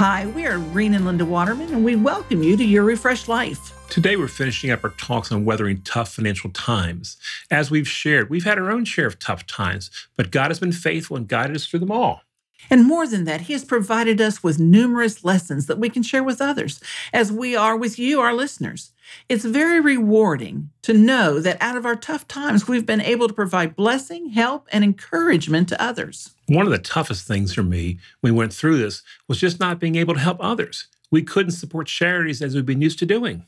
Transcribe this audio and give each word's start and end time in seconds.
Irene 0.00 0.94
and 0.94 1.04
Linda 1.04 1.26
Waterman, 1.26 1.74
and 1.74 1.84
we 1.84 1.94
welcome 1.94 2.42
you 2.42 2.56
to 2.56 2.64
Your 2.64 2.84
Refreshed 2.84 3.28
Life. 3.28 3.86
Today, 3.90 4.16
we're 4.16 4.28
finishing 4.28 4.70
up 4.70 4.82
our 4.82 4.90
talks 4.90 5.30
on 5.30 5.44
weathering 5.44 5.82
tough 5.82 6.14
financial 6.14 6.48
times. 6.48 7.18
As 7.50 7.70
we've 7.70 7.86
shared, 7.86 8.30
we've 8.30 8.44
had 8.44 8.56
our 8.56 8.70
own 8.70 8.86
share 8.86 9.06
of 9.06 9.18
tough 9.18 9.46
times, 9.46 9.90
but 10.16 10.30
God 10.30 10.50
has 10.50 10.58
been 10.58 10.72
faithful 10.72 11.18
and 11.18 11.28
guided 11.28 11.54
us 11.54 11.66
through 11.66 11.80
them 11.80 11.90
all. 11.90 12.22
And 12.68 12.84
more 12.84 13.06
than 13.06 13.24
that, 13.24 13.42
He 13.42 13.52
has 13.54 13.64
provided 13.64 14.20
us 14.20 14.42
with 14.42 14.58
numerous 14.58 15.24
lessons 15.24 15.66
that 15.66 15.78
we 15.78 15.88
can 15.88 16.02
share 16.02 16.22
with 16.22 16.40
others, 16.40 16.80
as 17.12 17.32
we 17.32 17.56
are 17.56 17.76
with 17.76 17.98
you, 17.98 18.20
our 18.20 18.34
listeners. 18.34 18.92
It's 19.28 19.44
very 19.44 19.80
rewarding 19.80 20.70
to 20.82 20.92
know 20.92 21.40
that 21.40 21.60
out 21.60 21.76
of 21.76 21.86
our 21.86 21.96
tough 21.96 22.28
times, 22.28 22.68
we've 22.68 22.86
been 22.86 23.00
able 23.00 23.28
to 23.28 23.34
provide 23.34 23.74
blessing, 23.76 24.30
help, 24.30 24.68
and 24.72 24.84
encouragement 24.84 25.68
to 25.70 25.82
others. 25.82 26.30
One 26.46 26.66
of 26.66 26.72
the 26.72 26.78
toughest 26.78 27.26
things 27.26 27.54
for 27.54 27.62
me 27.62 27.98
when 28.20 28.34
we 28.34 28.38
went 28.38 28.52
through 28.52 28.78
this 28.78 29.02
was 29.26 29.38
just 29.38 29.58
not 29.58 29.80
being 29.80 29.96
able 29.96 30.14
to 30.14 30.20
help 30.20 30.38
others. 30.40 30.86
We 31.10 31.22
couldn't 31.22 31.52
support 31.52 31.88
charities 31.88 32.40
as 32.40 32.54
we've 32.54 32.66
been 32.66 32.82
used 32.82 32.98
to 33.00 33.06
doing. 33.06 33.44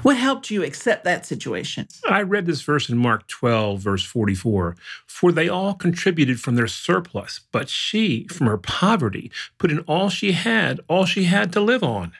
What 0.00 0.16
helped 0.16 0.50
you 0.50 0.64
accept 0.64 1.04
that 1.04 1.26
situation? 1.26 1.86
I 2.08 2.22
read 2.22 2.46
this 2.46 2.62
verse 2.62 2.88
in 2.88 2.96
Mark 2.96 3.28
12, 3.28 3.78
verse 3.78 4.04
44 4.04 4.74
For 5.06 5.32
they 5.32 5.48
all 5.48 5.74
contributed 5.74 6.40
from 6.40 6.54
their 6.54 6.66
surplus, 6.66 7.40
but 7.52 7.68
she, 7.68 8.26
from 8.28 8.46
her 8.46 8.56
poverty, 8.56 9.30
put 9.58 9.70
in 9.70 9.80
all 9.80 10.08
she 10.08 10.32
had, 10.32 10.80
all 10.88 11.04
she 11.04 11.24
had 11.24 11.52
to 11.52 11.60
live 11.60 11.82
on. 11.82 12.12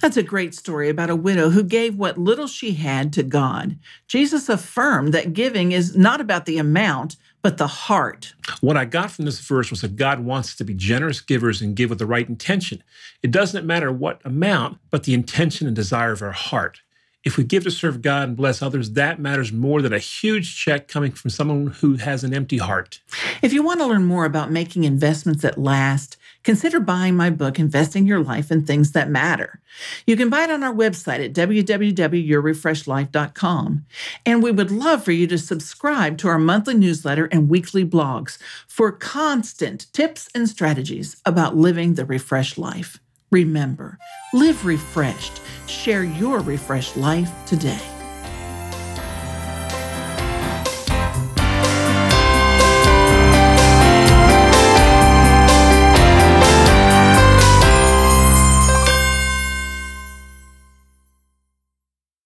That's 0.00 0.16
a 0.16 0.22
great 0.22 0.54
story 0.54 0.88
about 0.88 1.10
a 1.10 1.16
widow 1.16 1.50
who 1.50 1.62
gave 1.62 1.96
what 1.96 2.18
little 2.18 2.48
she 2.48 2.72
had 2.72 3.12
to 3.12 3.22
God. 3.22 3.78
Jesus 4.08 4.48
affirmed 4.48 5.14
that 5.14 5.34
giving 5.34 5.72
is 5.72 5.96
not 5.96 6.20
about 6.20 6.46
the 6.46 6.58
amount, 6.58 7.16
but 7.42 7.58
the 7.58 7.68
heart. 7.68 8.34
What 8.60 8.76
I 8.76 8.84
got 8.84 9.12
from 9.12 9.24
this 9.24 9.38
verse 9.38 9.70
was 9.70 9.82
that 9.82 9.96
God 9.96 10.20
wants 10.20 10.48
us 10.48 10.56
to 10.56 10.64
be 10.64 10.74
generous 10.74 11.20
givers 11.20 11.62
and 11.62 11.76
give 11.76 11.90
with 11.90 12.00
the 12.00 12.06
right 12.06 12.28
intention. 12.28 12.82
It 13.22 13.30
doesn't 13.30 13.66
matter 13.66 13.92
what 13.92 14.20
amount, 14.24 14.78
but 14.90 15.04
the 15.04 15.14
intention 15.14 15.66
and 15.66 15.76
desire 15.76 16.12
of 16.12 16.22
our 16.22 16.32
heart. 16.32 16.80
If 17.24 17.36
we 17.36 17.42
give 17.42 17.64
to 17.64 17.70
serve 17.70 18.00
God 18.00 18.28
and 18.28 18.36
bless 18.36 18.62
others, 18.62 18.92
that 18.92 19.18
matters 19.18 19.52
more 19.52 19.82
than 19.82 19.92
a 19.92 19.98
huge 19.98 20.56
check 20.56 20.86
coming 20.86 21.10
from 21.10 21.30
someone 21.30 21.66
who 21.66 21.96
has 21.96 22.22
an 22.22 22.32
empty 22.32 22.58
heart. 22.58 23.00
If 23.42 23.52
you 23.52 23.64
want 23.64 23.80
to 23.80 23.86
learn 23.86 24.04
more 24.04 24.24
about 24.24 24.52
making 24.52 24.84
investments 24.84 25.42
that 25.42 25.58
last, 25.58 26.16
consider 26.44 26.78
buying 26.78 27.16
my 27.16 27.30
book, 27.30 27.58
Investing 27.58 28.06
Your 28.06 28.22
Life 28.22 28.52
in 28.52 28.64
Things 28.64 28.92
That 28.92 29.10
Matter. 29.10 29.60
You 30.06 30.16
can 30.16 30.30
buy 30.30 30.44
it 30.44 30.50
on 30.50 30.62
our 30.62 30.72
website 30.72 31.24
at 31.24 31.32
www.yourrefreshedlife.com. 31.32 33.86
And 34.24 34.42
we 34.42 34.52
would 34.52 34.70
love 34.70 35.02
for 35.02 35.12
you 35.12 35.26
to 35.26 35.38
subscribe 35.38 36.18
to 36.18 36.28
our 36.28 36.38
monthly 36.38 36.74
newsletter 36.74 37.24
and 37.26 37.48
weekly 37.48 37.84
blogs 37.84 38.38
for 38.68 38.92
constant 38.92 39.92
tips 39.92 40.28
and 40.36 40.48
strategies 40.48 41.20
about 41.26 41.56
living 41.56 41.94
the 41.94 42.04
refreshed 42.04 42.58
life. 42.58 43.00
Remember, 43.30 43.98
live 44.32 44.64
refreshed. 44.64 45.42
Share 45.68 46.02
your 46.02 46.40
refreshed 46.40 46.96
life 46.96 47.30
today. 47.44 47.97